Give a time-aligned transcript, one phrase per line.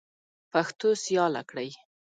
[0.51, 1.69] پښتو سیاله کړئ.